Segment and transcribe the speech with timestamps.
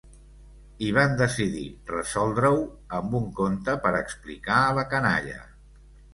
[0.85, 2.63] I van decidir resoldre-ho
[3.01, 5.39] amb un conte per explicar a la canalla.